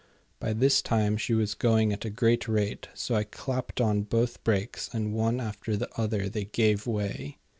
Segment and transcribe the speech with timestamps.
[0.39, 4.43] By this time she was going at a great rate, so I clapped on both
[4.43, 7.37] brakes, and one after the other they gave way.